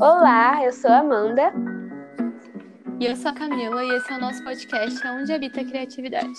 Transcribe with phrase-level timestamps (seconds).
[0.00, 1.52] Olá, eu sou a Amanda.
[3.00, 6.38] E eu sou a Camila e esse é o nosso podcast Onde Habita a Criatividade.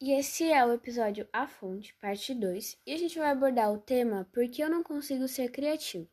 [0.00, 3.78] E esse é o episódio A Fonte, parte 2, e a gente vai abordar o
[3.78, 6.08] tema Por que eu não consigo ser criativo?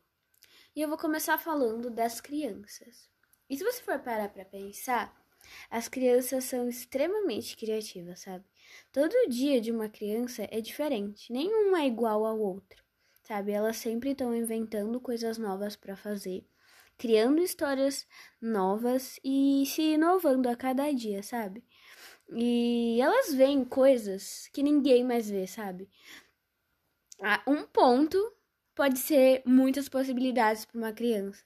[0.76, 3.10] E eu vou começar falando das crianças.
[3.50, 5.12] E se você for parar para pensar,
[5.70, 8.44] as crianças são extremamente criativas, sabe?
[8.92, 12.82] Todo dia de uma criança é diferente, nenhuma é igual ao outro,
[13.22, 13.52] sabe?
[13.52, 16.46] Elas sempre estão inventando coisas novas para fazer,
[16.96, 18.06] criando histórias
[18.40, 21.64] novas e se inovando a cada dia, sabe?
[22.32, 25.88] E elas veem coisas que ninguém mais vê, sabe?
[27.46, 28.18] Um ponto
[28.74, 31.44] pode ser muitas possibilidades para uma criança.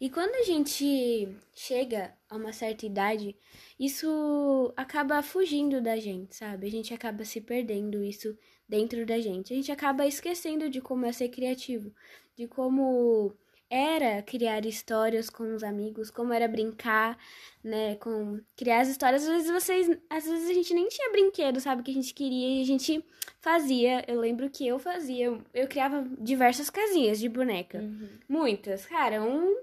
[0.00, 3.36] E quando a gente chega a uma certa idade,
[3.78, 6.66] isso acaba fugindo da gente, sabe?
[6.66, 8.36] A gente acaba se perdendo isso
[8.68, 9.52] dentro da gente.
[9.52, 11.92] A gente acaba esquecendo de como é ser criativo,
[12.36, 13.34] de como
[13.74, 17.18] era criar histórias com os amigos, como era brincar,
[17.62, 19.24] né, com criar as histórias.
[19.24, 22.58] Às vezes vocês, às vezes a gente nem tinha brinquedo, sabe, que a gente queria
[22.58, 23.04] e a gente
[23.40, 24.04] fazia.
[24.06, 27.78] Eu lembro que eu fazia, eu, eu criava diversas casinhas de boneca.
[27.78, 28.10] Uhum.
[28.28, 29.56] Muitas, cara, um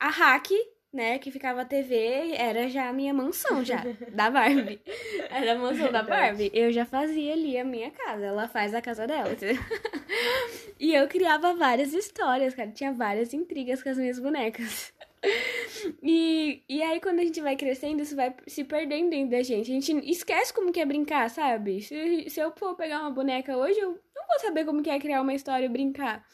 [0.00, 0.48] a hack
[0.92, 4.80] né, que ficava a TV, era já a minha mansão já, da Barbie.
[5.30, 6.50] Era a mansão da Barbie.
[6.52, 9.30] Eu já fazia ali a minha casa, ela faz a casa dela.
[10.78, 14.92] e eu criava várias histórias, cara, tinha várias intrigas com as minhas bonecas.
[16.02, 19.70] E, e aí, quando a gente vai crescendo, isso vai se perdendo dentro da gente.
[19.70, 21.80] A gente esquece como que é brincar, sabe?
[21.82, 24.98] Se, se eu for pegar uma boneca hoje, eu não vou saber como que é
[24.98, 26.24] criar uma história e brincar.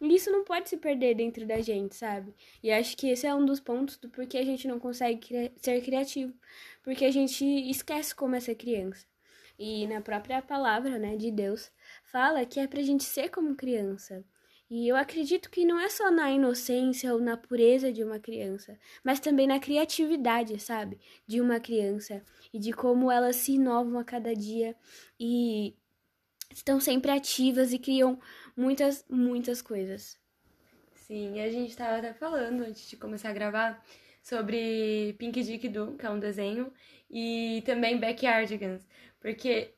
[0.00, 2.34] E isso não pode se perder dentro da gente, sabe?
[2.62, 5.52] E acho que esse é um dos pontos do porquê a gente não consegue cri
[5.56, 6.32] ser criativo.
[6.82, 9.06] Porque a gente esquece como é ser criança.
[9.58, 11.72] E na própria palavra, né, de Deus,
[12.04, 14.24] fala que é pra gente ser como criança.
[14.70, 18.78] E eu acredito que não é só na inocência ou na pureza de uma criança,
[19.02, 21.00] mas também na criatividade, sabe?
[21.26, 24.76] De uma criança e de como elas se inovam a cada dia
[25.18, 25.74] e
[26.52, 28.20] estão sempre ativas e criam
[28.54, 30.18] muitas, muitas coisas.
[30.94, 33.82] Sim, a gente estava até falando antes de começar a gravar
[34.22, 36.70] sobre Pink Dick Doo, que é um desenho,
[37.10, 38.86] e também Backyardigans,
[39.18, 39.77] porque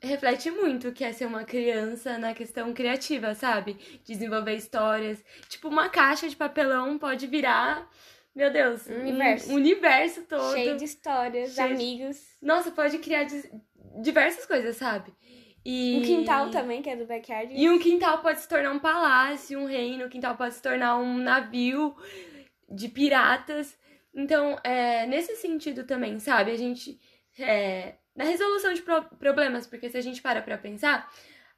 [0.00, 3.76] reflete muito o que é ser uma criança na questão criativa, sabe?
[4.04, 5.24] Desenvolver histórias.
[5.48, 7.88] Tipo, uma caixa de papelão pode virar,
[8.34, 10.52] meu Deus, um universo, um universo todo.
[10.52, 11.74] Cheio de histórias, cheio...
[11.74, 12.16] amigos.
[12.40, 13.26] Nossa, pode criar
[14.00, 15.12] diversas coisas, sabe?
[15.64, 15.98] E...
[15.98, 17.52] Um quintal também, que é do backyard.
[17.54, 20.96] E um quintal pode se tornar um palácio, um reino, um quintal pode se tornar
[20.96, 21.94] um navio
[22.70, 23.76] de piratas.
[24.14, 26.52] Então, é, nesse sentido também, sabe?
[26.52, 26.98] A gente.
[27.38, 31.08] É, na resolução de pro problemas, porque se a gente para pra pensar,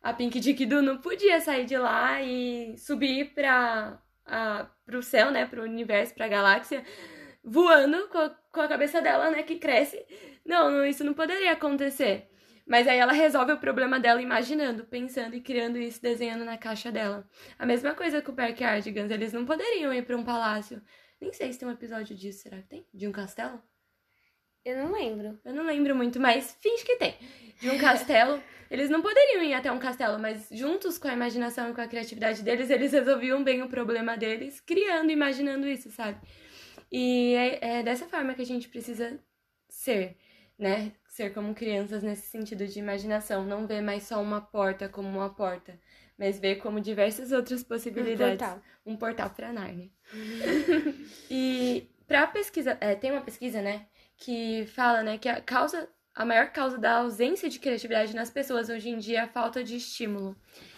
[0.03, 5.31] a Pink Dick Doo não podia sair de lá e subir pra, a, pro céu,
[5.31, 5.47] né?
[5.47, 6.85] Pro universo, pra galáxia,
[7.43, 9.43] voando com a, com a cabeça dela, né?
[9.43, 10.05] Que cresce.
[10.45, 12.29] Não, não, isso não poderia acontecer.
[12.67, 16.93] Mas aí ela resolve o problema dela imaginando, pensando e criando isso, desenhando na caixa
[16.93, 17.27] dela.
[17.59, 20.83] A mesma coisa com o Backyardigans, eles não poderiam ir para um palácio.
[21.19, 22.87] Nem sei se tem um episódio disso, será que tem?
[22.93, 23.70] De um castelo?
[24.65, 25.39] Eu não lembro.
[25.45, 27.15] Eu não lembro muito, mas finge que tem.
[27.61, 28.43] De um castelo.
[28.71, 31.89] eles não poderiam ir até um castelo, mas juntos com a imaginação e com a
[31.89, 36.19] criatividade deles, eles resolviam bem o problema deles, criando, imaginando isso, sabe?
[36.91, 39.19] E é, é dessa forma que a gente precisa
[39.69, 40.17] ser,
[40.59, 40.93] né?
[41.11, 45.29] ser como crianças nesse sentido de imaginação, não ver mais só uma porta como uma
[45.29, 45.79] porta,
[46.17, 48.37] mas ver como diversas outras possibilidades.
[48.37, 48.63] Um portal.
[48.87, 49.91] Um portal para Narnia.
[51.29, 53.87] e para pesquisa, é, tem uma pesquisa, né,
[54.21, 58.69] que fala, né, que a causa, a maior causa da ausência de criatividade nas pessoas
[58.69, 60.37] hoje em dia é a falta de estímulo.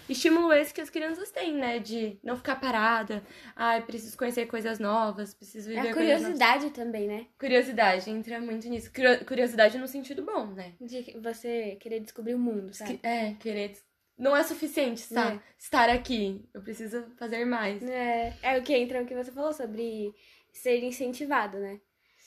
[0.08, 1.78] Estímulo esse que as crianças têm, né?
[1.78, 3.22] De não ficar parada.
[3.54, 7.26] Ai, ah, preciso conhecer coisas novas, preciso viver A curiosidade também, né?
[7.38, 8.90] Curiosidade, entra muito nisso.
[9.26, 10.74] Curiosidade no sentido bom, né?
[10.80, 13.00] De você querer descobrir o mundo, sabe?
[13.02, 13.76] É, querer
[14.18, 15.32] não é suficiente tá?
[15.32, 15.40] É.
[15.58, 16.44] estar aqui.
[16.52, 17.82] Eu preciso fazer mais.
[17.82, 20.14] É, é o que entra o que você falou sobre
[20.52, 21.80] ser incentivado, né?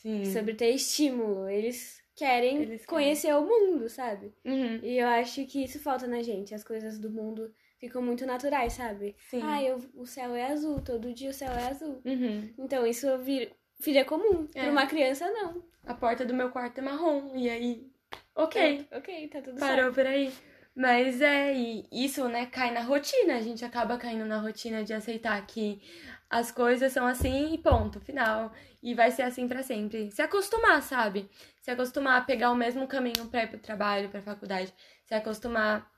[0.05, 0.23] Sim.
[0.25, 1.49] Sobre ter estímulo.
[1.49, 3.41] Eles querem Eles conhecer querem.
[3.41, 4.31] o mundo, sabe?
[4.45, 4.79] Uhum.
[4.83, 8.73] E eu acho que isso falta na gente, as coisas do mundo ficam muito naturais,
[8.73, 9.15] sabe?
[9.29, 9.41] Sim.
[9.43, 12.01] Ah, eu, o céu é azul, todo dia o céu é azul.
[12.05, 12.53] Uhum.
[12.59, 14.47] Então isso vira, vira comum.
[14.53, 14.61] É.
[14.61, 15.63] Para uma criança, não.
[15.83, 17.87] A porta do meu quarto é marrom, e aí.
[18.35, 18.87] Ok.
[18.91, 19.95] É, ok, tá tudo Parou certo.
[19.95, 20.31] por aí.
[20.75, 23.37] Mas é, e isso, né, cai na rotina.
[23.37, 25.81] A gente acaba caindo na rotina de aceitar que
[26.29, 28.51] as coisas são assim e ponto, final.
[28.81, 30.11] E vai ser assim para sempre.
[30.11, 31.29] Se acostumar, sabe?
[31.61, 34.73] Se acostumar a pegar o mesmo caminho pra ir pro trabalho, pra faculdade.
[35.05, 35.89] Se acostumar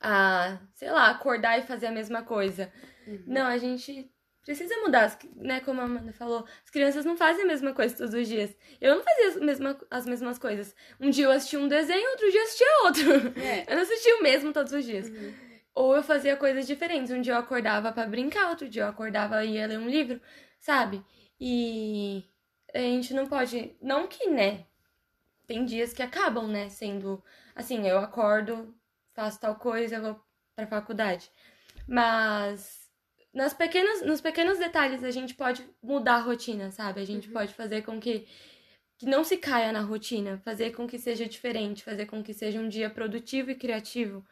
[0.00, 2.72] a, sei lá, acordar e fazer a mesma coisa.
[3.06, 3.24] Uhum.
[3.26, 4.10] Não, a gente
[4.44, 5.60] precisa mudar, né?
[5.60, 8.54] Como a Amanda falou, as crianças não fazem a mesma coisa todos os dias.
[8.80, 10.74] Eu não fazia as, mesma, as mesmas coisas.
[11.00, 13.40] Um dia eu assistia um desenho, outro dia eu assistia outro.
[13.40, 13.64] É.
[13.70, 15.08] Eu não assistia o mesmo todos os dias.
[15.08, 15.51] Uhum.
[15.74, 17.10] Ou eu fazia coisas diferentes.
[17.10, 20.20] Um dia eu acordava para brincar, outro dia eu acordava e ia ler um livro,
[20.60, 21.02] sabe?
[21.40, 22.24] E
[22.74, 23.76] a gente não pode.
[23.80, 24.66] Não que, né?
[25.46, 26.68] Tem dias que acabam, né?
[26.68, 27.22] Sendo
[27.54, 28.74] assim, eu acordo,
[29.14, 30.20] faço tal coisa, vou
[30.54, 31.30] pra faculdade.
[31.86, 32.82] Mas
[33.32, 37.00] nas pequenas, nos pequenos detalhes a gente pode mudar a rotina, sabe?
[37.00, 37.32] A gente uhum.
[37.34, 38.26] pode fazer com que,
[38.98, 42.60] que não se caia na rotina, fazer com que seja diferente, fazer com que seja
[42.60, 44.24] um dia produtivo e criativo.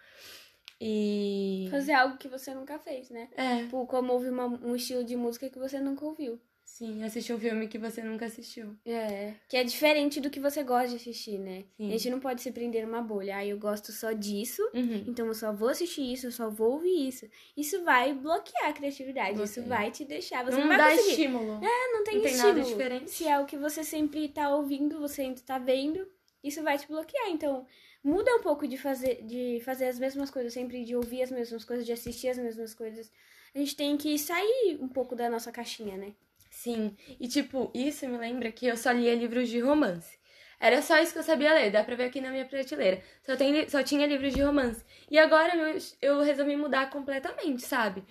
[0.80, 1.68] E.
[1.70, 3.28] Fazer algo que você nunca fez, né?
[3.36, 3.64] É.
[3.64, 6.40] Tipo, como ouvir uma, um estilo de música que você nunca ouviu.
[6.80, 8.74] Sim, assistir um filme que você nunca assistiu.
[8.86, 11.64] É, que é diferente do que você gosta de assistir, né?
[11.76, 11.88] Sim.
[11.88, 13.36] A gente não pode se prender numa bolha.
[13.36, 15.04] Ah, eu gosto só disso, uhum.
[15.06, 17.28] então eu só vou assistir isso, eu só vou ouvir isso.
[17.54, 19.44] Isso vai bloquear a criatividade, Bloqueia.
[19.44, 20.42] isso vai te deixar.
[20.44, 21.10] Você não, não dá conseguir.
[21.10, 21.52] estímulo.
[21.62, 22.58] É, não tem, não tem estímulo.
[22.58, 23.10] nada diferente.
[23.10, 26.08] Se é o que você sempre tá ouvindo, você ainda tá vendo,
[26.42, 27.28] isso vai te bloquear.
[27.28, 27.66] Então,
[28.02, 31.64] muda um pouco de fazer, de fazer as mesmas coisas, sempre de ouvir as mesmas
[31.64, 33.10] coisas, de assistir as mesmas coisas.
[33.54, 36.14] A gente tem que sair um pouco da nossa caixinha, né?
[36.50, 40.18] Sim, e tipo, isso me lembra que eu só lia livros de romance.
[40.58, 43.02] Era só isso que eu sabia ler, dá pra ver aqui na minha prateleira.
[43.24, 44.84] Só, tem, só tinha livros de romance.
[45.10, 48.04] E agora eu, eu resolvi mudar completamente, sabe?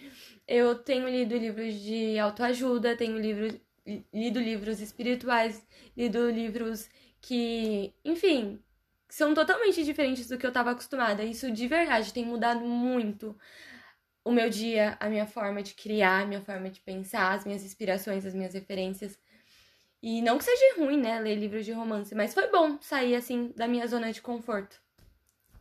[0.47, 3.59] Eu tenho lido livros de autoajuda, tenho livro,
[4.11, 5.63] lido livros espirituais,
[5.95, 6.89] lido livros
[7.21, 8.59] que, enfim,
[9.09, 11.23] são totalmente diferentes do que eu tava acostumada.
[11.23, 13.35] Isso de verdade tem mudado muito
[14.23, 17.63] o meu dia, a minha forma de criar, a minha forma de pensar, as minhas
[17.63, 19.17] inspirações, as minhas referências.
[20.01, 23.51] E não que seja ruim, né, ler livros de romance, mas foi bom sair assim
[23.55, 24.79] da minha zona de conforto.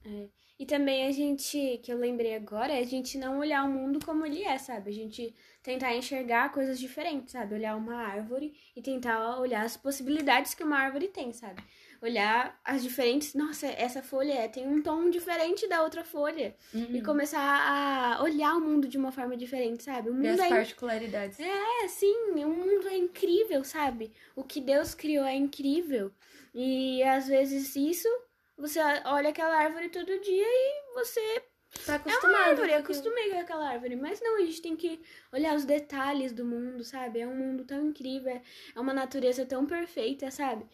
[0.05, 0.29] É.
[0.59, 4.05] E também a gente, que eu lembrei agora, é a gente não olhar o mundo
[4.05, 4.91] como ele é, sabe?
[4.91, 7.55] A gente tentar enxergar coisas diferentes, sabe?
[7.55, 11.63] Olhar uma árvore e tentar olhar as possibilidades que uma árvore tem, sabe?
[12.01, 13.35] Olhar as diferentes.
[13.35, 16.55] Nossa, essa folha é, tem um tom diferente da outra folha.
[16.73, 16.97] Uhum.
[16.97, 20.11] E começar a olhar o mundo de uma forma diferente, sabe?
[20.11, 21.39] O mundo as é particularidades.
[21.41, 24.13] É, sim, o mundo é incrível, sabe?
[24.35, 26.13] O que Deus criou é incrível.
[26.55, 28.09] E às vezes isso,
[28.57, 31.43] você olha aquela árvore todo dia e você
[31.85, 32.25] Tá acostumado.
[32.25, 33.97] É uma árvore, eu acostumei com aquela árvore.
[33.97, 35.01] Mas não, a gente tem que
[35.33, 37.21] olhar os detalhes do mundo, sabe?
[37.21, 38.41] É um mundo tão incrível,
[38.75, 40.67] é uma natureza tão perfeita, sabe?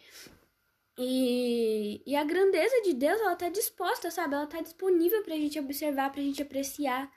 [0.97, 4.35] E, e a grandeza de Deus, ela tá disposta, sabe?
[4.35, 7.11] Ela tá disponível pra gente observar, pra gente apreciar.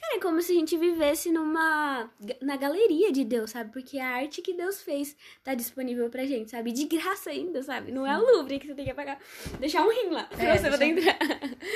[0.00, 2.10] Cara, é como se a gente vivesse numa.
[2.42, 3.72] na galeria de Deus, sabe?
[3.72, 6.70] Porque a arte que Deus fez tá disponível pra gente, sabe?
[6.70, 7.90] De graça ainda, sabe?
[7.92, 9.18] Não é o Louvre que você tem que pagar.
[9.58, 11.18] Deixar um rim lá pra é, você poder entrar.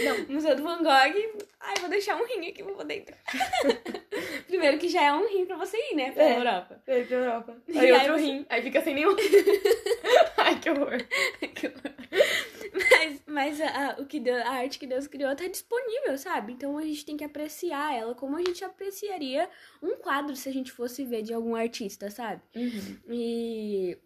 [0.04, 0.28] Não.
[0.34, 1.46] Museu do Van Gogh.
[1.60, 3.18] Ai, vou deixar um rim aqui pra poder entrar.
[4.46, 6.10] Primeiro que já é um rim pra você ir, né?
[6.12, 6.82] Pra é, Europa.
[6.86, 7.56] É, pra Europa.
[7.74, 8.20] Aí, aí outro você...
[8.20, 8.46] rim.
[8.50, 9.16] Aí fica sem nenhum.
[10.36, 10.98] Ai, que horror.
[11.54, 11.94] que horror.
[12.90, 16.52] Mas, mas a, a, o que Deus, a arte que Deus criou tá disponível, sabe?
[16.52, 19.48] Então a gente tem que apreciar ela como a gente apreciaria
[19.82, 22.42] um quadro se a gente fosse ver de algum artista, sabe?
[22.54, 22.98] Uhum.
[23.08, 23.98] E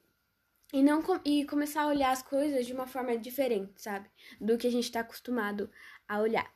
[0.72, 4.08] e não e começar a olhar as coisas de uma forma diferente, sabe?
[4.40, 5.70] Do que a gente está acostumado
[6.08, 6.52] a olhar.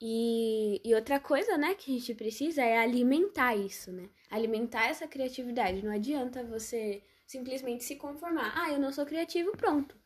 [0.00, 4.10] E, e outra coisa, né, que a gente precisa é alimentar isso, né?
[4.30, 5.82] Alimentar essa criatividade.
[5.82, 8.52] Não adianta você simplesmente se conformar.
[8.54, 9.96] Ah, eu não sou criativo, pronto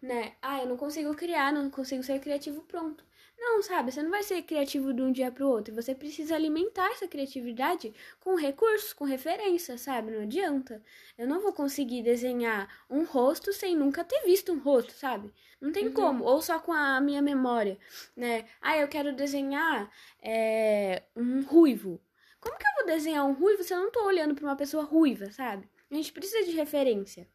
[0.00, 0.32] né?
[0.40, 3.04] Ah, eu não consigo criar, não consigo ser criativo, pronto.
[3.40, 3.92] Não, sabe?
[3.92, 5.74] Você não vai ser criativo de um dia para o outro.
[5.74, 10.10] Você precisa alimentar essa criatividade com recursos, com referência, sabe?
[10.10, 10.82] Não adianta.
[11.16, 15.32] Eu não vou conseguir desenhar um rosto sem nunca ter visto um rosto, sabe?
[15.60, 15.92] Não tem uhum.
[15.94, 16.24] como.
[16.24, 17.78] Ou só com a minha memória,
[18.16, 18.44] né?
[18.60, 19.88] Ah, eu quero desenhar
[20.20, 22.00] é, um ruivo.
[22.40, 24.82] Como que eu vou desenhar um ruivo se eu não tô olhando para uma pessoa
[24.82, 25.68] ruiva, sabe?
[25.90, 27.26] A gente precisa de referência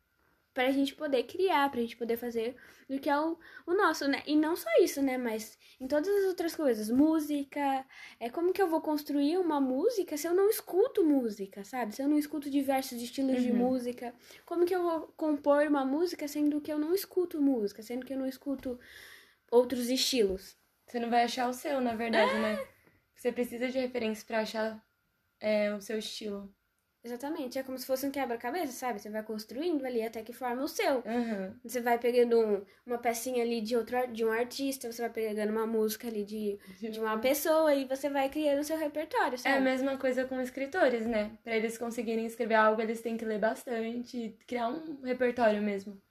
[0.54, 2.56] para a gente poder criar, para a gente poder fazer
[2.88, 4.22] do que é o, o nosso, né?
[4.26, 5.18] E não só isso, né?
[5.18, 7.86] Mas em todas as outras coisas, música,
[8.20, 11.96] é como que eu vou construir uma música se eu não escuto música, sabe?
[11.96, 13.42] Se eu não escuto diversos estilos uhum.
[13.42, 14.14] de música,
[14.46, 18.14] como que eu vou compor uma música sendo que eu não escuto música, sendo que
[18.14, 18.80] eu não escuto
[19.52, 20.56] outros estilos?
[20.86, 22.40] Você não vai achar o seu, na verdade, é.
[22.40, 22.68] né?
[23.16, 24.86] Você precisa de referência para achar
[25.40, 26.54] é, o seu estilo.
[27.04, 28.98] Exatamente, é como se fosse um quebra-cabeça, sabe?
[29.00, 31.00] Você vai construindo ali até que forma o seu.
[31.00, 31.54] Uhum.
[31.62, 35.52] Você vai pegando um- uma pecinha ali de outro de um artista, você vai pegando
[35.52, 39.36] uma música ali de, de uma pessoa e você vai criando o seu repertório, É
[39.36, 39.62] a sabe?
[39.64, 41.38] mesma coisa com escritores, né?
[41.44, 46.02] Pra eles conseguirem escrever algo, eles têm que ler bastante, criar um repertório mesmo.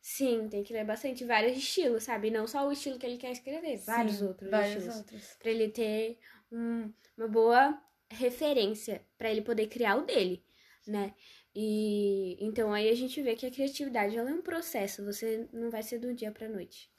[0.00, 2.30] Sim, tem que ler bastante vários estilos, sabe?
[2.30, 4.96] Não só o estilo que ele quer escrever, vários Sim, outros vários estilos.
[4.98, 5.36] outros.
[5.40, 6.18] Pra ele ter
[6.52, 10.44] um- uma boa referência, pra ele poder criar o dele,
[10.86, 11.14] né?
[11.54, 15.70] E então aí a gente vê que a criatividade ela é um processo, você não
[15.70, 16.90] vai ser do dia pra noite.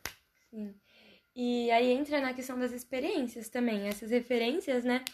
[0.49, 0.73] Sim.
[1.35, 3.87] E aí entra na questão das experiências também.
[3.87, 5.05] Essas referências, né,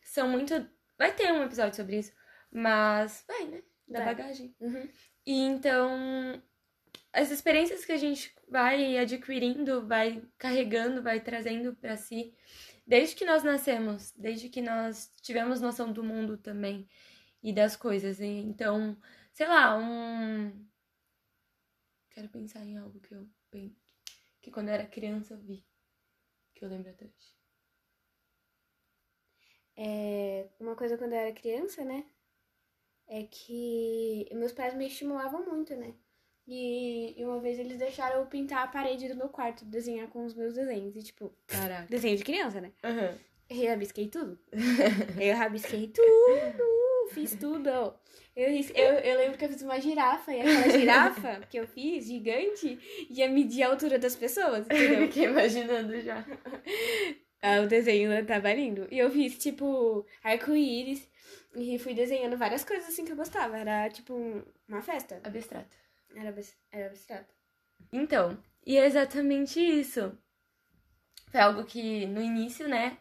[0.00, 0.54] são muito.
[0.96, 2.12] Vai ter um episódio sobre isso,
[2.50, 3.62] mas vai, né?
[3.88, 4.14] Da Vai.
[4.14, 4.54] bagagem.
[4.60, 4.88] Uhum.
[5.26, 6.42] E então,
[7.12, 12.34] as experiências que a gente vai adquirindo, vai carregando, vai trazendo pra si,
[12.86, 16.88] desde que nós nascemos, desde que nós tivemos noção do mundo também
[17.42, 18.20] e das coisas.
[18.20, 18.96] E então,
[19.32, 20.66] sei lá, um.
[22.10, 23.28] Quero pensar em algo que eu
[24.44, 25.64] que quando eu era criança eu vi,
[26.54, 27.34] que eu lembro até hoje.
[29.76, 32.04] É, uma coisa quando eu era criança, né?
[33.06, 35.94] É que meus pais me estimulavam muito, né?
[36.46, 40.24] E, e uma vez eles deixaram eu pintar a parede do meu quarto, desenhar com
[40.24, 40.94] os meus desenhos.
[40.96, 41.86] E, tipo, Caraca.
[41.88, 42.70] desenho de criança, né?
[42.84, 43.18] Aham.
[43.50, 44.38] Eu rabisquei tudo.
[45.20, 46.64] Eu rabisquei tudo,
[47.12, 47.68] fiz tudo.
[48.36, 52.06] Eu, eu, eu lembro que eu fiz uma girafa, e aquela girafa que eu fiz,
[52.06, 55.06] gigante, ia medir a altura das pessoas, Eu entendeu?
[55.06, 56.24] fiquei imaginando já.
[57.40, 58.88] Ah, o desenho tava lindo.
[58.90, 61.06] E eu fiz, tipo, arco-íris.
[61.54, 63.56] E fui desenhando várias coisas assim que eu gostava.
[63.58, 65.20] Era, tipo, um- uma festa.
[65.22, 65.76] Abstrato.
[66.14, 66.34] Era,
[66.70, 67.34] era abstrato.
[67.92, 70.16] Então, e é exatamente isso.
[71.30, 72.98] Foi algo que no início, né,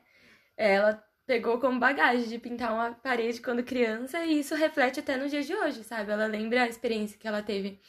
[0.57, 5.29] ela pegou como bagagem de pintar uma parede quando criança e isso reflete até no
[5.29, 6.11] dia de hoje, sabe?
[6.11, 7.79] Ela lembra a experiência que ela teve.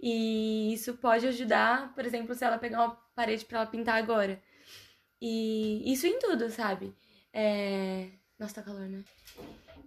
[0.00, 4.40] E isso pode ajudar, por exemplo, se ela pegar uma parede pra ela pintar agora.
[5.20, 6.94] E isso em tudo, sabe?
[7.32, 8.10] É...
[8.38, 9.02] Nossa, tá calor, né?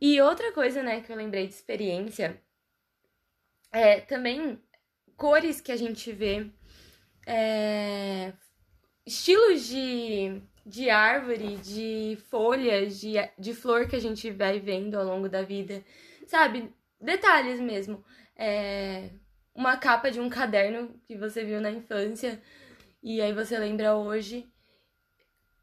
[0.01, 2.41] E outra coisa, né, que eu lembrei de experiência
[3.71, 4.61] é também
[5.19, 6.49] cores que a gente vê,
[7.27, 8.31] é,
[9.05, 15.05] estilos de, de árvore, de folhas, de, de flor que a gente vai vendo ao
[15.05, 15.83] longo da vida,
[16.25, 16.73] sabe?
[16.99, 18.03] Detalhes mesmo.
[18.33, 19.09] É,
[19.53, 22.41] uma capa de um caderno que você viu na infância
[23.03, 24.49] e aí você lembra hoje.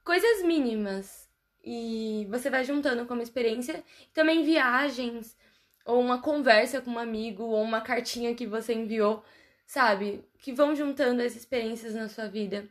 [0.04, 1.26] Coisas mínimas.
[1.64, 3.82] E você vai juntando como experiência.
[4.12, 5.36] Também viagens,
[5.84, 9.24] ou uma conversa com um amigo, ou uma cartinha que você enviou
[9.66, 10.24] sabe?
[10.38, 12.68] Que vão juntando as experiências na sua vida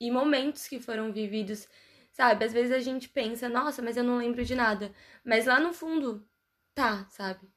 [0.00, 1.68] e momentos que foram vividos,
[2.12, 2.44] sabe?
[2.44, 4.92] Às vezes a gente pensa, nossa, mas eu não lembro de nada.
[5.24, 6.26] Mas lá no fundo,
[6.74, 7.48] tá, sabe?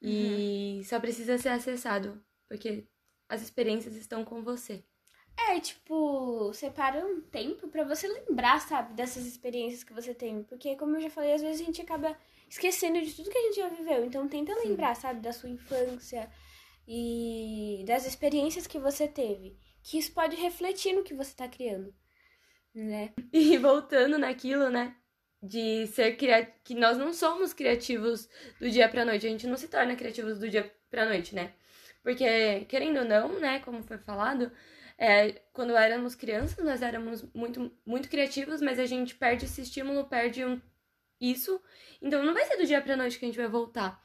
[0.00, 2.86] E só precisa ser acessado, porque
[3.28, 4.82] as experiências estão com você.
[5.50, 10.42] É, tipo, separa um tempo pra você lembrar, sabe, dessas experiências que você tem.
[10.42, 12.16] Porque, como eu já falei, às vezes a gente acaba
[12.48, 14.04] esquecendo de tudo que a gente já viveu.
[14.04, 14.68] Então, tenta Sim.
[14.68, 16.28] lembrar, sabe, da sua infância
[16.90, 19.58] e das experiências que você teve.
[19.82, 21.94] Que isso pode refletir no que você tá criando,
[22.74, 23.12] né?
[23.32, 24.96] E voltando naquilo, né?
[25.42, 26.56] De ser criativo.
[26.64, 28.28] Que nós não somos criativos
[28.58, 29.26] do dia pra noite.
[29.26, 31.52] A gente não se torna criativos do dia pra noite, né?
[32.02, 33.60] Porque, querendo ou não, né?
[33.60, 34.50] Como foi falado,
[34.96, 40.08] é, quando éramos crianças, nós éramos muito, muito criativos, mas a gente perde esse estímulo,
[40.08, 40.60] perde um,
[41.20, 41.60] isso.
[42.00, 44.02] Então não vai ser do dia pra noite que a gente vai voltar.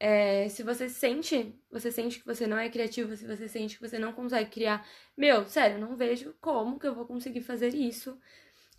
[0.00, 3.86] É, se você sente, você sente que você não é criativo, se você sente que
[3.86, 8.18] você não consegue criar, meu, sério, não vejo como que eu vou conseguir fazer isso.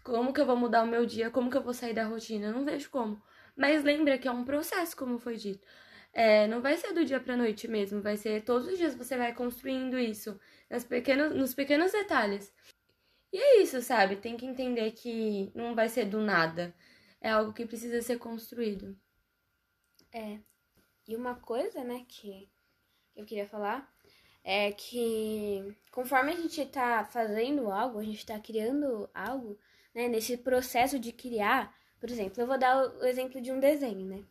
[0.04, 1.30] Como que eu vou mudar o meu dia?
[1.32, 2.52] Como que eu vou sair da rotina?
[2.52, 3.22] Não vejo como.
[3.56, 5.68] Mas lembra que é um processo, como foi dito.
[6.14, 9.18] É, não vai ser do dia pra noite mesmo, vai ser todos os dias você
[9.18, 12.54] vai construindo isso, nas pequenos, nos pequenos detalhes.
[13.34, 14.18] E é isso, sabe?
[14.18, 16.74] Tem que entender que não vai ser do nada.
[17.22, 18.98] É algo que precisa ser construído.
[20.14, 20.51] É.
[21.12, 22.48] E uma coisa, né, que
[23.18, 23.94] eu queria falar
[24.46, 29.60] é que conforme a gente tá fazendo algo, a gente tá criando algo,
[29.94, 34.06] né, nesse processo de criar, por exemplo, eu vou dar o exemplo de um desenho,
[34.06, 34.24] né,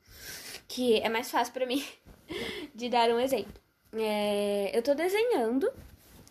[0.67, 1.85] que é mais fácil pra mim
[2.75, 3.53] de dar um exemplo.
[3.93, 5.71] É, eu tô desenhando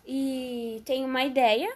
[0.04, 1.72] e tenho uma ideia,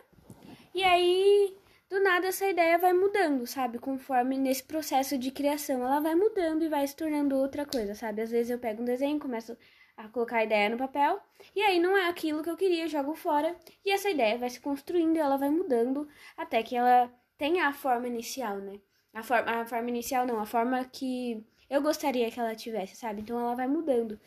[0.75, 1.57] e aí
[1.95, 3.79] do nada essa ideia vai mudando, sabe?
[3.79, 8.23] Conforme nesse processo de criação, ela vai mudando e vai se tornando outra coisa, sabe?
[8.23, 9.57] Às vezes eu pego um desenho, começo
[9.97, 11.21] a colocar a ideia no papel,
[11.55, 14.51] e aí não é aquilo que eu queria, eu jogo fora, e essa ideia vai
[14.51, 17.09] se construindo e ela vai mudando até que ela
[17.39, 18.81] tenha a forma inicial, né?
[19.13, 23.21] A forma, a forma inicial não, a forma que eu gostaria que ela tivesse, sabe?
[23.21, 24.19] Então ela vai mudando.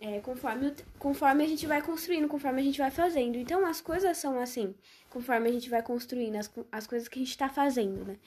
[0.00, 3.36] É, conforme, conforme a gente vai construindo, conforme a gente vai fazendo.
[3.36, 4.74] Então as coisas são assim,
[5.14, 8.18] conforme a gente vai construindo, as, as coisas que a gente tá fazendo, né?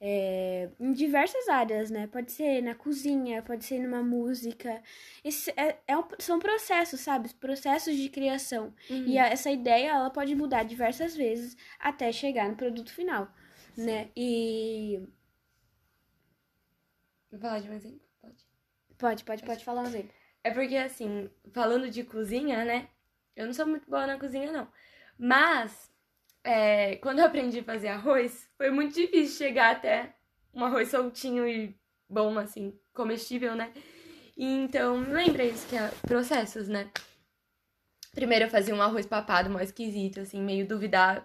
[0.00, 2.06] É, em diversas áreas, né?
[2.06, 4.80] Pode ser na cozinha, pode ser numa música.
[5.24, 7.34] Esse é, é um, são processos, sabe?
[7.34, 8.72] Processos de criação.
[8.88, 9.06] Uhum.
[9.06, 13.28] E a, essa ideia, ela pode mudar diversas vezes até chegar no produto final,
[13.74, 13.86] Sim.
[13.86, 14.10] né?
[14.16, 15.02] E...
[17.28, 18.00] Vou falar de um exemplo?
[18.20, 18.46] Pode.
[18.96, 20.12] Pode, pode, pode falar um exemplo.
[20.44, 22.88] É porque, assim, falando de cozinha, né?
[23.34, 24.68] Eu não sou muito boa na cozinha, não.
[25.18, 25.90] Mas
[26.46, 30.14] é, quando eu aprendi a fazer arroz, foi muito difícil chegar até
[30.54, 31.76] um arroz soltinho e
[32.08, 33.72] bom, assim, comestível, né?
[34.36, 36.88] Então, lembra isso que é processos, né?
[38.14, 41.24] Primeiro eu fazia um arroz papado, mais esquisito, assim, meio duvidável.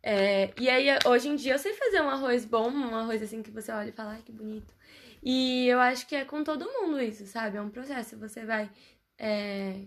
[0.00, 3.42] É, e aí, hoje em dia, eu sei fazer um arroz bom, um arroz assim
[3.42, 4.72] que você olha e fala, ai, que bonito.
[5.20, 7.56] E eu acho que é com todo mundo isso, sabe?
[7.56, 8.16] É um processo.
[8.18, 8.70] Você vai
[9.18, 9.82] é,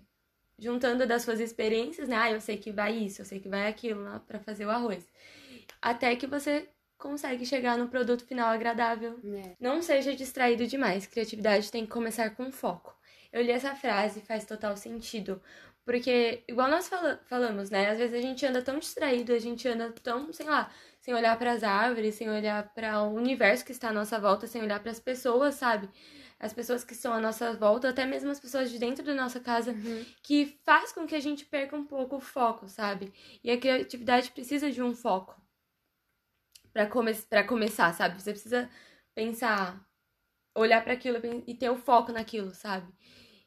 [0.62, 2.16] juntando das suas experiências, né?
[2.16, 4.70] Ah, eu sei que vai isso, eu sei que vai aquilo lá para fazer o
[4.70, 5.04] arroz.
[5.82, 9.20] Até que você consegue chegar no produto final agradável.
[9.26, 9.56] É.
[9.60, 11.08] Não seja distraído demais.
[11.08, 12.96] Criatividade tem que começar com foco.
[13.34, 15.42] Eu li essa frase e faz total sentido.
[15.84, 17.90] Porque, igual nós fala falamos, né?
[17.90, 21.38] Às vezes a gente anda tão distraído, a gente anda tão, sei lá, sem olhar
[21.40, 24.80] para as árvores, sem olhar para o universo que está à nossa volta, sem olhar
[24.80, 25.90] para as pessoas, sabe?
[26.42, 29.40] As pessoas que estão à nossa volta, até mesmo as pessoas de dentro da nossa
[29.40, 30.06] casa, uhum.
[30.24, 33.14] que faz com que a gente perca um pouco o foco, sabe?
[33.44, 35.40] E a criatividade precisa de um foco
[36.74, 37.14] para come
[37.48, 38.20] começar, sabe?
[38.20, 38.68] Você precisa
[39.14, 39.88] pensar,
[40.56, 42.92] olhar para aquilo e ter o foco naquilo, sabe?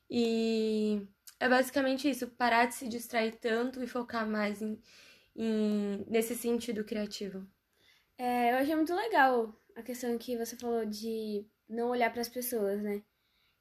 [0.09, 1.05] E
[1.41, 4.81] é basicamente isso, parar de se distrair tanto e focar mais em,
[5.35, 7.45] em nesse sentido criativo.
[8.17, 12.29] É, eu achei muito legal a questão que você falou de não olhar para as
[12.29, 13.03] pessoas, né?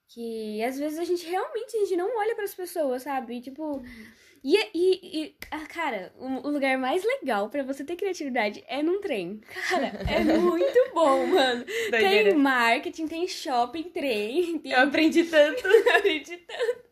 [0.08, 3.38] Que às vezes a gente realmente a gente não olha para as pessoas, sabe?
[3.38, 3.82] E, tipo.
[4.44, 8.84] E, e, e ah, cara, o, o, lugar mais legal para você ter criatividade é
[8.84, 9.40] num trem.
[9.70, 11.64] Cara, é muito bom, mano.
[11.90, 12.32] Doideira.
[12.32, 14.60] Tem marketing, tem shopping, trem.
[14.60, 14.74] Tem...
[14.74, 15.66] Eu aprendi tanto.
[15.96, 16.84] aprendi tanto.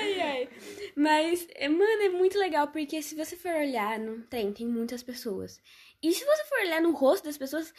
[0.00, 0.48] Ai, ai.
[0.94, 5.60] Mas, mano, é muito legal porque se você for olhar num trem, tem muitas pessoas.
[6.00, 7.74] E se você for olhar no rosto das pessoas,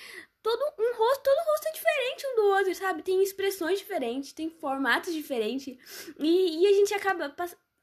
[0.47, 3.03] todo um rosto, todo rosto é diferente um do outro, sabe?
[3.03, 5.77] Tem expressões diferentes, tem formatos diferentes.
[6.19, 7.29] E, e a gente acaba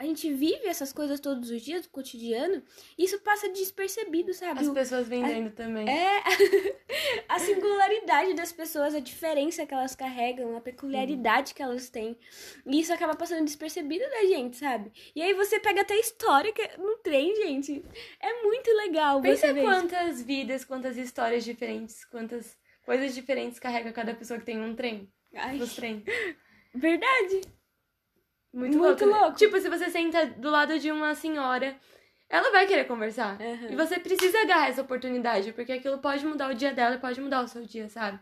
[0.04, 2.62] a gente vive essas coisas todos os dias, do cotidiano,
[2.96, 4.60] e isso passa despercebido, sabe?
[4.60, 5.88] As pessoas vendendo a, também.
[5.88, 6.22] É,
[7.28, 12.16] a singularidade das pessoas, a diferença que elas carregam, a peculiaridade que elas têm.
[12.66, 14.92] E isso acaba passando despercebido da gente, sabe?
[15.16, 17.82] E aí você pega até história que, no trem, gente.
[18.20, 19.20] É muito legal.
[19.22, 20.24] Pensa quantas isso.
[20.24, 25.10] vidas, quantas histórias diferentes, quantas coisas diferentes carrega cada pessoa que tem um trem.
[25.34, 25.56] Ai.
[25.56, 26.04] Nos trem.
[26.74, 27.40] Verdade.
[28.54, 29.20] Muito, Muito louco, né?
[29.20, 29.36] louco.
[29.36, 31.76] Tipo, se você senta do lado de uma senhora,
[32.28, 33.38] ela vai querer conversar.
[33.40, 33.72] Uhum.
[33.72, 37.20] E você precisa agarrar essa oportunidade, porque aquilo pode mudar o dia dela e pode
[37.20, 38.20] mudar o seu dia, sabe?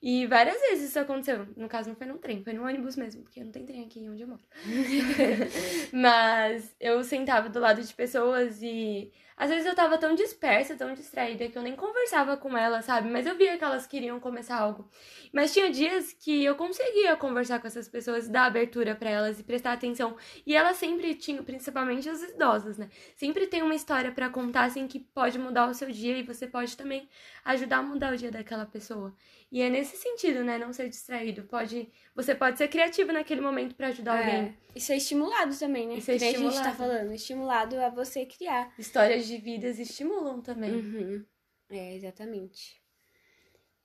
[0.00, 1.46] E várias vezes isso aconteceu.
[1.56, 4.06] No caso, não foi num trem, foi no ônibus mesmo, porque não tem trem aqui
[4.08, 4.42] onde eu moro.
[5.92, 10.94] Mas eu sentava do lado de pessoas e às vezes eu tava tão dispersa, tão
[10.94, 13.08] distraída, que eu nem conversava com elas, sabe?
[13.10, 14.88] Mas eu via que elas queriam começar algo.
[15.32, 19.42] Mas tinha dias que eu conseguia conversar com essas pessoas, dar abertura para elas e
[19.42, 20.16] prestar atenção.
[20.46, 22.88] E elas sempre tinham, principalmente as idosas, né?
[23.16, 26.46] Sempre tem uma história para contar, assim, que pode mudar o seu dia e você
[26.46, 27.08] pode também
[27.44, 29.14] ajudar a mudar o dia daquela pessoa.
[29.50, 30.58] E é nesse sentido, né?
[30.58, 31.44] Não ser distraído.
[31.44, 34.24] Pode, você pode ser criativo naquele momento para ajudar é.
[34.24, 34.58] alguém.
[34.74, 35.94] E ser estimulado também, né?
[35.96, 36.46] E ser estimulado.
[36.46, 37.12] a gente tá falando.
[37.12, 38.72] Estimulado a você criar.
[38.78, 40.72] Histórias de vidas estimulam também.
[40.72, 41.24] Uhum.
[41.70, 42.80] É, exatamente.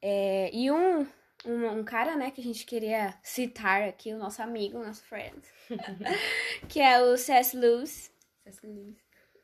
[0.01, 1.05] É, e um,
[1.45, 5.03] um, um, cara, né, que a gente queria citar aqui, o nosso amigo, o nosso
[5.03, 5.41] friend,
[6.69, 7.57] que é o C.S.
[7.57, 8.11] Lewis.
[8.43, 8.65] C.S.
[8.65, 8.97] Lewis.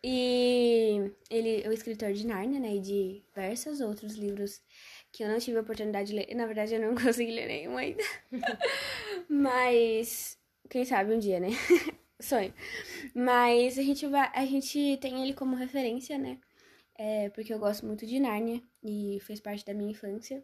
[0.03, 4.61] E ele é o escritor de Narnia, né, e de diversos outros livros
[5.15, 6.35] que eu não tive a oportunidade de ler.
[6.35, 8.03] Na verdade, eu não consegui ler nenhum ainda.
[9.29, 10.37] Mas,
[10.69, 11.49] quem sabe um dia, né?
[12.19, 12.53] Sonho.
[13.13, 16.37] Mas a gente vai, a gente tem ele como referência, né?
[16.97, 20.43] É, porque eu gosto muito de Nárnia e fez parte da minha infância.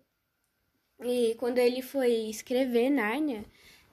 [1.03, 3.43] E quando ele foi escrever Nárnia,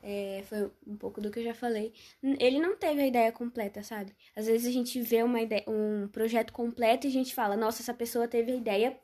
[0.02, 1.92] é, foi um pouco do que eu já falei.
[2.22, 4.14] Ele não teve a ideia completa, sabe?
[4.34, 7.82] Às vezes a gente vê uma ideia, um projeto completo e a gente fala, nossa,
[7.82, 8.98] essa pessoa teve a ideia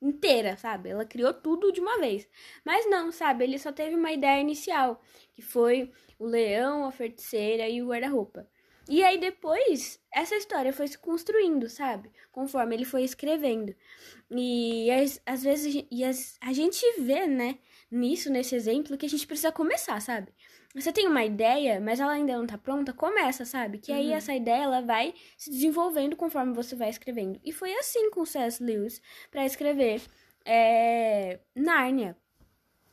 [0.00, 0.90] inteira, sabe?
[0.90, 2.28] Ela criou tudo de uma vez.
[2.64, 3.44] Mas não, sabe?
[3.44, 5.02] Ele só teve uma ideia inicial,
[5.34, 8.48] que foi o leão, a feiticeira e o guarda-roupa.
[8.88, 12.10] E aí depois, essa história foi se construindo, sabe?
[12.32, 13.74] Conforme ele foi escrevendo.
[14.30, 14.88] E
[15.26, 17.58] às, vezes e as, a gente vê, né,
[17.90, 20.32] nisso, nesse exemplo, que a gente precisa começar, sabe?
[20.74, 23.78] Você tem uma ideia, mas ela ainda não tá pronta, começa, sabe?
[23.78, 24.14] Que aí Uhum.
[24.14, 27.40] essa ideia ela vai se desenvolvendo conforme você vai escrevendo.
[27.44, 28.62] E foi assim com o C.S.
[28.62, 30.02] Lewis para escrever
[30.44, 32.16] é, Nárnia.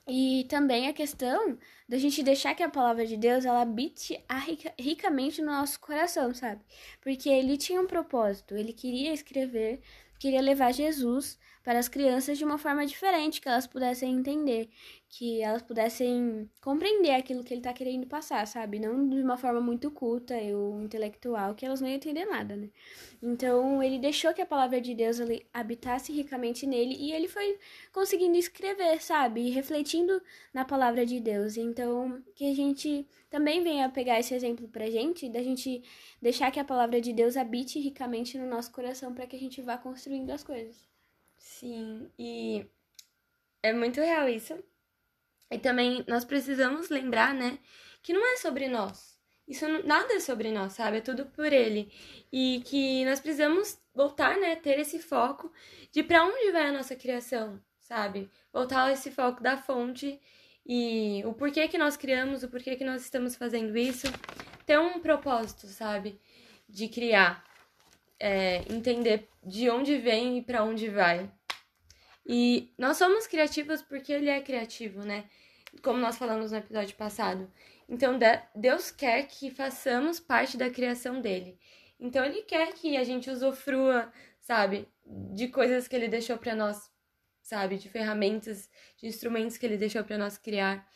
[0.08, 1.58] E também a questão
[1.90, 6.34] da gente deixar que a palavra de Deus ela habite rica- ricamente no nosso coração,
[6.34, 6.62] sabe?
[7.02, 9.82] Porque ele tinha um propósito, ele queria escrever,
[10.20, 14.70] queria levar Jesus para as crianças de uma forma diferente, que elas pudessem entender,
[15.10, 18.80] que elas pudessem compreender aquilo que ele está querendo passar, sabe?
[18.80, 22.70] Não de uma forma muito culta ou intelectual, que elas não iam entender nada, né?
[23.20, 25.18] Então, ele deixou que a palavra de Deus
[25.52, 27.58] habitasse ricamente nele e ele foi
[27.92, 29.42] conseguindo escrever, sabe?
[29.48, 30.22] E refletindo
[30.54, 31.58] na palavra de Deus.
[31.58, 35.82] Então, que a gente também venha pegar esse exemplo pra gente, da gente
[36.22, 39.64] deixar que a palavra de Deus habite ricamente no nosso coração para que a gente
[39.64, 40.95] vá construindo as coisas.
[41.38, 42.66] Sim, e
[43.64, 44.58] é muito real isso.
[45.52, 47.60] E também nós precisamos lembrar, né,
[48.02, 49.16] que não é sobre nós.
[49.48, 50.98] Isso nada é sobre nós, sabe?
[50.98, 51.92] É tudo por ele.
[52.32, 55.52] E que nós precisamos voltar, né, ter esse foco
[55.92, 58.30] de para onde vai a nossa criação, sabe?
[58.52, 60.20] Voltar esse foco da fonte
[60.66, 64.08] e o porquê que nós criamos, o porquê que nós estamos fazendo isso.
[64.66, 66.20] Ter um propósito, sabe?
[66.68, 67.45] De criar.
[68.28, 71.32] É, entender de onde vem e para onde vai.
[72.26, 75.26] E nós somos criativos porque ele é criativo, né?
[75.84, 77.52] Como nós falamos no episódio passado.
[77.88, 81.60] Então, de- Deus quer que façamos parte da criação dele.
[82.00, 84.88] Então, ele quer que a gente usufrua, sabe,
[85.36, 86.90] de coisas que ele deixou para nós,
[87.44, 90.90] sabe, de ferramentas, de instrumentos que ele deixou para nós criar,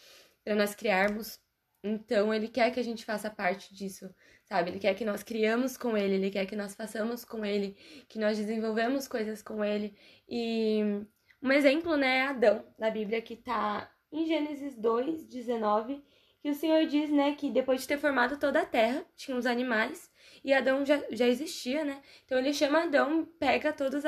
[0.44, 1.39] para nós criarmos.
[1.84, 4.10] Então, ele quer que a gente faça parte disso,
[4.49, 4.71] sabe?
[4.71, 8.19] Ele quer que nós criamos com ele, ele quer que nós façamos com ele, que
[8.19, 9.95] nós desenvolvemos coisas com ele.
[10.27, 10.81] E
[11.41, 16.03] um exemplo, né, é Adão, na Bíblia, que tá em Gênesis 2, 19,
[16.41, 19.45] que o Senhor diz, né, que depois de ter formado toda a terra, tinha os
[19.45, 20.09] animais,
[20.43, 22.01] e Adão já, já existia, né?
[22.25, 24.03] Então ele chama Adão, pega todos,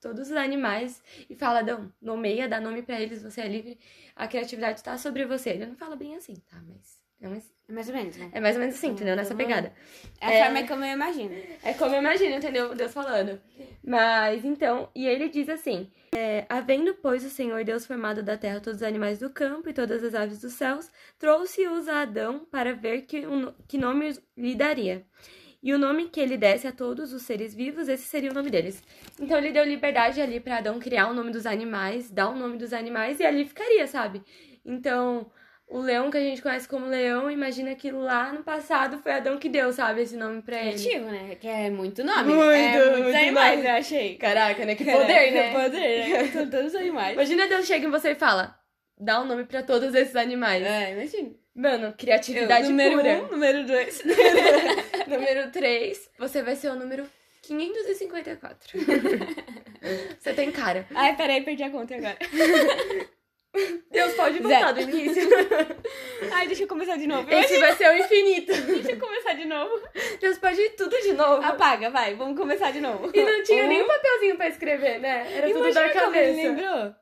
[0.00, 3.78] todos os animais e fala, Adão, nomeia, dá nome pra eles, você é livre,
[4.14, 5.50] a criatividade tá sobre você.
[5.50, 6.62] Ele não fala bem assim, tá?
[6.62, 7.40] Mas é, um-
[7.72, 8.28] É mais ou menos, né?
[8.32, 9.16] é mais ou menos assim, entendeu?
[9.16, 9.72] Nessa pegada.
[10.20, 10.44] É a É.
[10.44, 11.34] forma como eu imagino.
[11.64, 12.74] É como eu imagino, entendeu?
[12.74, 13.40] Deus falando.
[13.82, 18.60] Mas então, e ele diz assim: é, Havendo, pois, o Senhor Deus formado da terra
[18.60, 22.74] todos os animais do campo e todas as aves dos céus, trouxe-os a Adão para
[22.74, 25.04] ver que, no- que nome lhe daria.
[25.62, 28.50] E o nome que ele desse a todos os seres vivos, esse seria o nome
[28.50, 28.82] deles.
[29.18, 32.58] Então ele deu liberdade ali para Adão criar o nome dos animais, dar o nome
[32.58, 34.22] dos animais e ali ficaria, sabe?
[34.64, 35.30] Então,
[35.72, 39.38] o leão que a gente conhece como leão, imagina que lá no passado foi Adão
[39.38, 40.74] que deu, sabe, esse nome pra ele.
[40.74, 41.34] Criativo, né?
[41.40, 42.34] Que é muito nome.
[42.34, 43.68] Muito, é muitos muito animais, nome.
[43.68, 44.16] eu achei.
[44.16, 44.74] Caraca, né?
[44.74, 45.48] Que Caraca, poder, né?
[45.48, 46.28] que Poder, né?
[46.28, 47.14] São todos animais.
[47.14, 48.54] Imagina Deus chega em você e fala:
[48.98, 50.62] dá um nome pra todos esses animais.
[50.62, 51.30] É, imagina.
[51.54, 53.22] Mano, criatividade número pura.
[53.24, 54.02] um, número dois.
[55.08, 57.06] número 3, você vai ser o número
[57.42, 58.78] 554.
[60.18, 60.86] você tem cara.
[60.94, 62.16] Ai, peraí, perdi a conta agora.
[63.90, 64.74] Deus pode voltar Zero.
[64.74, 65.28] do início.
[66.32, 67.30] Ai, deixa eu começar de novo.
[67.30, 68.52] Esse vai ser o infinito.
[68.64, 69.78] Deixa eu começar de novo.
[70.20, 71.44] Deus pode ir tudo de novo.
[71.46, 73.10] Apaga, vai, vamos começar de novo.
[73.12, 73.68] E não tinha Um.
[73.68, 75.26] nem um papelzinho pra escrever, né?
[75.36, 76.48] Era tudo Imagina da como ele cabeça.
[76.48, 76.94] lembrou.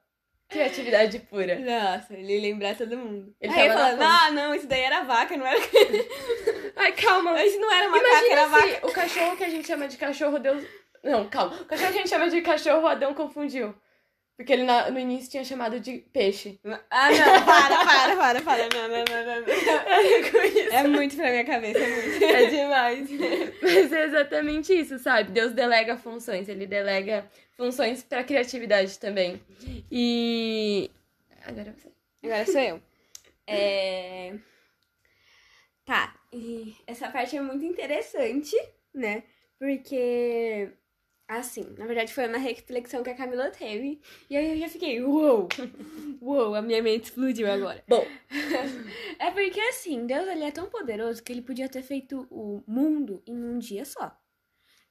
[0.48, 1.56] Criatividade pura.
[1.60, 3.32] Nossa, ele ia lembrar todo mundo.
[3.40, 5.60] Ele Aí tava falando, ah, não, isso daí era vaca, não era...
[6.74, 7.44] Ai, calma.
[7.44, 8.68] Isso não era era Imagina vaca.
[8.68, 10.64] se o cachorro que a gente chama de cachorro Deus.
[11.04, 11.54] Não, calma.
[11.60, 13.72] O cachorro que a gente chama de cachorro Adão confundiu.
[14.40, 16.58] Porque ele no início tinha chamado de peixe.
[16.90, 18.68] Ah, não, para, para, para, para.
[18.70, 19.40] Não, não, não, não.
[19.42, 20.72] não.
[20.72, 22.24] É muito pra minha cabeça, é muito.
[22.24, 23.10] É demais.
[23.60, 25.30] Mas é exatamente isso, sabe?
[25.30, 29.42] Deus delega funções, ele delega funções pra criatividade também.
[29.92, 30.90] E.
[31.44, 31.92] Agora você.
[32.24, 32.82] Agora sou eu.
[33.46, 34.32] É...
[35.84, 38.56] Tá, e essa parte é muito interessante,
[38.94, 39.22] né?
[39.58, 40.70] Porque,
[41.38, 44.00] assim, na verdade foi uma reflexão que a Camila teve.
[44.28, 45.48] E aí eu já fiquei, uou!
[46.20, 47.82] Uou, a minha mente explodiu agora.
[47.88, 48.04] Bom,
[49.18, 53.22] É porque, assim, Deus ele é tão poderoso que ele podia ter feito o mundo
[53.26, 54.16] em um dia só.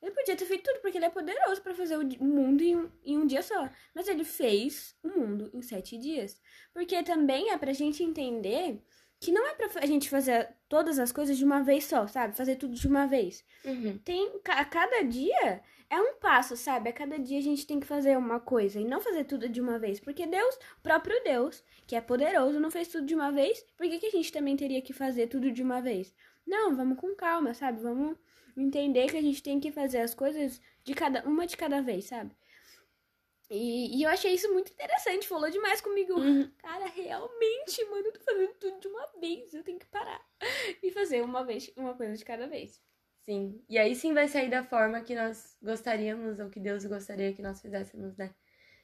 [0.01, 2.89] Ele podia ter feito tudo, porque ele é poderoso pra fazer o mundo em um,
[3.03, 3.69] em um dia só.
[3.93, 6.39] Mas ele fez o mundo em sete dias.
[6.73, 8.81] Porque também é pra gente entender
[9.19, 12.37] que não é pra a gente fazer todas as coisas de uma vez só, sabe?
[12.37, 13.43] Fazer tudo de uma vez.
[13.65, 13.97] uhum.
[14.05, 16.89] Tem, a cada dia é um passo, sabe?
[16.89, 19.59] A cada dia a gente tem que fazer uma coisa e não fazer tudo de
[19.59, 19.99] uma vez.
[19.99, 23.65] Porque Deus, o próprio Deus, que é poderoso, não fez tudo de uma vez.
[23.75, 26.13] Por que, que a gente também teria que fazer tudo de uma vez?
[26.45, 27.81] Não, vamos com calma, sabe?
[27.81, 28.17] Vamos
[28.55, 32.05] entender que a gente tem que fazer as coisas de cada uma de cada vez,
[32.05, 32.35] sabe?
[33.49, 36.13] E, e eu achei isso muito interessante, falou demais comigo.
[36.13, 36.51] Uhum.
[36.59, 40.23] Cara, realmente, mano, eu tô fazendo tudo de uma vez, eu tenho que parar
[40.83, 42.79] e fazer uma vez, uma coisa de cada vez.
[43.25, 43.61] Sim.
[43.69, 47.41] E aí sim vai sair da forma que nós gostaríamos, ou que Deus gostaria que
[47.41, 48.31] nós fizéssemos, né?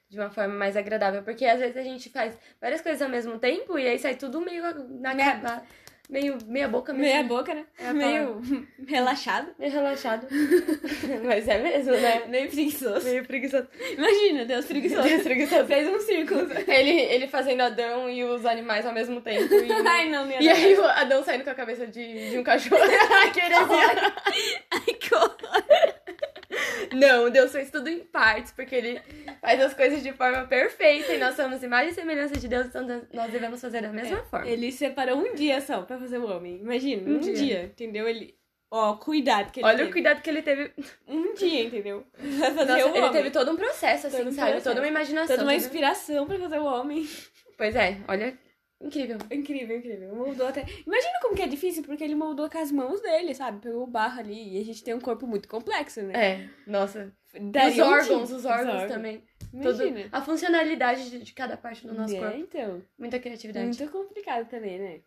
[0.08, 1.22] De uma forma mais agradável.
[1.24, 4.40] Porque às vezes a gente faz várias coisas ao mesmo tempo e aí sai tudo
[4.40, 4.62] meio
[5.00, 5.66] na Meia- cara.
[6.08, 7.06] Meio meia boca mesmo.
[7.06, 7.64] Meia boca, né?
[7.78, 8.40] É Meio
[8.86, 9.48] relaxado.
[9.58, 10.26] Meio relaxado.
[11.24, 12.22] Mas é mesmo, né?
[12.28, 13.04] Meio preguiçoso.
[13.04, 13.66] Meio preguiçoso.
[13.96, 15.02] Imagina, Deus preguiçoso.
[15.02, 15.66] Deus preguiçoso.
[15.66, 16.46] Fez um círculo.
[16.68, 19.52] Ele, ele fazendo Adão e os animais ao mesmo tempo.
[19.52, 22.42] E, Ai, não, minha e aí o Adão saindo com a cabeça de, de um
[22.44, 22.80] cachorro.
[23.32, 24.14] Que heresia.
[24.70, 25.35] Ai, que horror.
[26.96, 29.00] Não, Deus fez tudo em partes, porque ele
[29.40, 32.86] faz as coisas de forma perfeita e nós somos imagem e semelhança de Deus, então
[33.12, 34.48] nós devemos fazer da mesma forma.
[34.48, 36.58] Ele separou um dia só pra fazer o homem.
[36.60, 37.34] Imagina, Um um, dia.
[37.34, 37.62] dia.
[37.64, 38.08] entendeu?
[38.08, 38.34] Ele.
[38.70, 39.88] Ó, cuidado que ele Olha teve.
[39.88, 40.72] o cuidado que ele teve.
[41.06, 42.04] Um dia, entendeu?
[42.18, 43.12] Pra fazer Nossa, o ele homem.
[43.12, 44.50] teve todo um processo, assim, Todo um sabe?
[44.52, 44.68] processo.
[44.68, 45.36] Toda uma imaginação.
[45.36, 47.08] Toda uma inspiração pra fazer o homem.
[47.56, 48.36] Pois é, olha.
[48.80, 49.16] Incrível.
[49.30, 50.14] Incrível, incrível.
[50.14, 50.64] Moldou até.
[50.86, 53.60] Imagina como que é difícil, porque ele moldou com as mãos dele, sabe?
[53.60, 54.56] Pegou o barro ali.
[54.56, 56.12] E a gente tem um corpo muito complexo, né?
[56.14, 57.12] É, nossa.
[57.34, 59.22] Os Daria um órgãos, os órgãos também.
[59.62, 60.08] Todo- Imagina.
[60.12, 62.36] a funcionalidade de, de cada parte do nosso É, corpo.
[62.36, 62.82] então.
[62.98, 63.66] Muita criatividade.
[63.66, 65.00] Muito complicado também, né?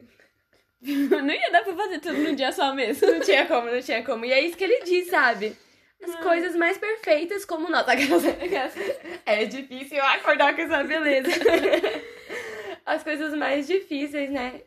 [0.81, 3.05] Não ia dar pra fazer tudo num dia só mesmo.
[3.07, 4.25] Não tinha como, não tinha como.
[4.25, 5.55] E é isso que ele diz, sabe?
[6.01, 6.23] As Ai.
[6.23, 7.85] coisas mais perfeitas como nós.
[9.25, 11.29] É difícil acordar com essa beleza.
[12.89, 14.61] As coisas mais difíceis, né?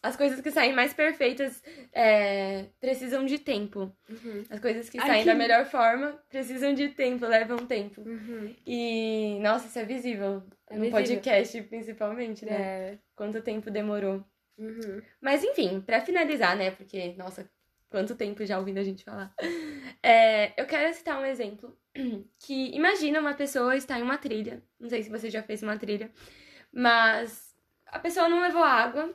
[0.00, 1.60] As coisas que saem mais perfeitas
[1.92, 3.92] é, precisam de tempo.
[4.08, 4.44] Uhum.
[4.48, 8.00] As coisas que saem da melhor forma precisam de tempo, levam tempo.
[8.02, 8.54] Uhum.
[8.64, 10.44] E, nossa, isso é visível.
[10.70, 10.90] É no visível.
[10.90, 12.52] podcast, principalmente, né?
[12.54, 12.98] É.
[13.16, 14.24] Quanto tempo demorou.
[14.56, 15.02] Uhum.
[15.20, 16.70] Mas enfim, pra finalizar, né?
[16.70, 17.50] Porque, nossa,
[17.90, 19.34] quanto tempo já ouvindo a gente falar.
[20.02, 21.76] É, eu quero citar um exemplo
[22.38, 24.62] que imagina uma pessoa estar em uma trilha.
[24.78, 26.10] Não sei se você já fez uma trilha,
[26.72, 27.53] mas
[27.94, 29.14] a pessoa não levou água.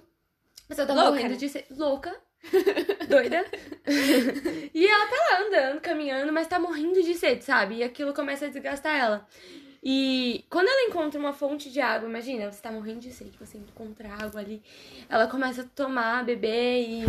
[0.63, 1.35] A pessoa tá Louca, morrendo né?
[1.35, 1.67] de sede.
[1.75, 2.15] Louca.
[3.09, 3.45] Doida.
[4.73, 7.75] e ela tá lá andando, caminhando, mas tá morrendo de sede, sabe?
[7.75, 9.27] E aquilo começa a desgastar ela.
[9.83, 13.57] E quando ela encontra uma fonte de água, imagina, você tá morrendo de sede, você
[13.57, 14.63] encontra água ali,
[15.09, 17.05] ela começa a tomar, beber e,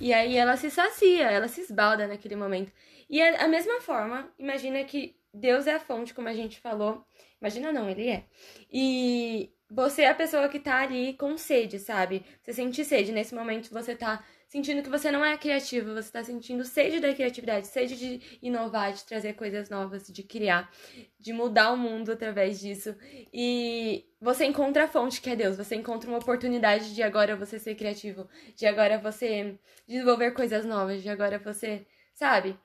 [0.00, 2.72] e aí ela se sacia, ela se esbalda naquele momento.
[3.10, 7.04] E é a mesma forma, imagina que Deus é a fonte, como a gente falou.
[7.40, 8.24] Imagina não, ele é.
[8.70, 12.24] E você é a pessoa que tá ali com sede, sabe?
[12.42, 13.10] Você sente sede.
[13.10, 17.14] Nesse momento você tá sentindo que você não é criativo, você tá sentindo sede da
[17.14, 20.70] criatividade, sede de inovar, de trazer coisas novas, de criar,
[21.18, 22.94] de mudar o mundo através disso.
[23.32, 27.58] E você encontra a fonte que é Deus, você encontra uma oportunidade de agora você
[27.58, 29.58] ser criativo, de agora você
[29.88, 32.58] desenvolver coisas novas, de agora você, sabe?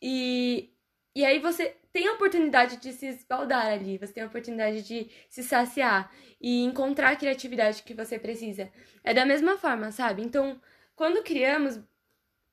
[0.00, 0.71] E,
[1.14, 5.10] e aí você tem a oportunidade de se esbaldar ali, você tem a oportunidade de
[5.28, 8.70] se saciar e encontrar a criatividade que você precisa.
[9.04, 10.22] É da mesma forma, sabe?
[10.22, 10.60] Então,
[10.96, 11.78] quando criamos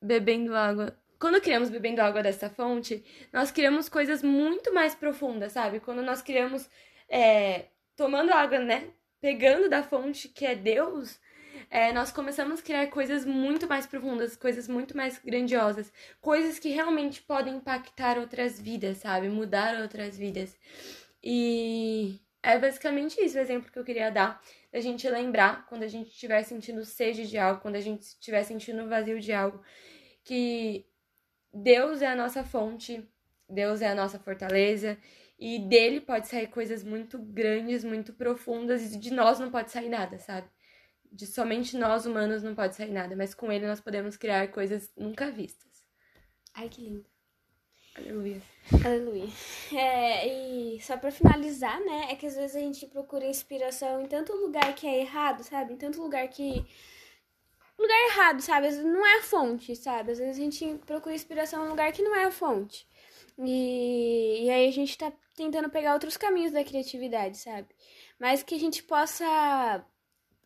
[0.02, 5.80] bebendo água, quando criamos bebendo água dessa fonte, nós criamos coisas muito mais profundas, sabe?
[5.80, 6.70] Quando nós criamos
[7.08, 8.90] é, tomando água, né?
[9.22, 11.20] Pegando da fonte que é Deus,
[11.70, 16.70] é, nós começamos a criar coisas muito mais profundas, coisas muito mais grandiosas, coisas que
[16.70, 19.30] realmente podem impactar outras vidas, sabe?
[19.30, 20.58] Mudar outras vidas.
[21.24, 24.42] E é basicamente isso o exemplo que eu queria dar.
[24.72, 28.44] Da gente lembrar quando a gente estiver sentindo sede de algo, quando a gente estiver
[28.44, 29.62] sentindo vazio de algo,
[30.24, 30.86] que
[31.54, 33.08] Deus é a nossa fonte,
[33.48, 34.98] Deus é a nossa fortaleza,
[35.38, 39.90] e dele pode sair coisas muito grandes, muito profundas, e de nós não pode sair
[39.90, 40.48] nada, sabe?
[41.12, 44.92] De somente nós humanos não pode sair nada, mas com ele nós podemos criar coisas
[44.96, 45.84] nunca vistas.
[46.54, 47.06] Ai, que lindo.
[47.96, 48.42] Aleluia.
[48.86, 49.28] Aleluia.
[49.74, 54.08] É, e só pra finalizar, né, é que às vezes a gente procura inspiração em
[54.08, 55.74] tanto lugar que é errado, sabe?
[55.74, 56.66] Em tanto lugar que.
[57.78, 58.68] Lugar errado, sabe?
[58.68, 60.12] Às vezes não é a fonte, sabe?
[60.12, 62.88] Às vezes a gente procura inspiração em um lugar que não é a fonte.
[63.38, 67.68] E, e aí a gente tá tentando pegar outros caminhos da criatividade, sabe?
[68.20, 69.86] Mas que a gente possa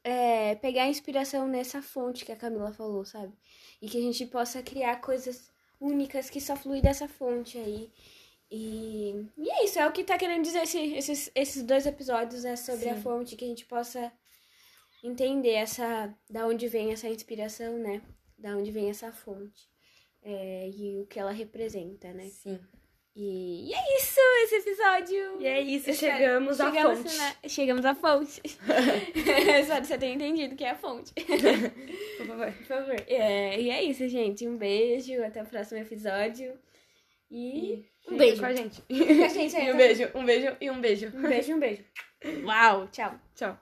[0.04, 3.34] é, pegar inspiração nessa fonte que a Camila falou, sabe?
[3.82, 7.92] E que a gente possa criar coisas únicas que só fluem dessa fonte aí.
[8.52, 12.46] E, e é isso, é o que tá querendo dizer esse, esses, esses dois episódios,
[12.46, 13.02] é sobre a Sim.
[13.02, 14.12] fonte, que a gente possa
[15.04, 18.02] entender essa, da onde vem essa inspiração, né?
[18.38, 19.68] Da onde vem essa fonte.
[20.22, 22.28] É, e o que ela representa, né?
[22.30, 22.60] Sim.
[23.16, 25.40] E, e é isso, esse episódio.
[25.42, 27.16] E é isso, chegamos à fonte.
[27.18, 28.42] na- chegamos à fonte.
[29.14, 31.14] Espero que você tenha entendido que é a fonte.
[32.18, 32.52] Por favor.
[32.52, 32.96] Por favor.
[33.08, 34.48] É, e é isso, gente.
[34.48, 35.24] Um beijo.
[35.24, 36.58] Até o próximo episódio.
[37.30, 38.40] E, um fica beijo.
[38.40, 38.84] com a gente.
[38.90, 41.12] a gente E um beijo, um beijo e um beijo.
[41.16, 41.84] Um beijo, um beijo.
[42.46, 43.14] Uau, tchau.
[43.36, 43.60] Tchau.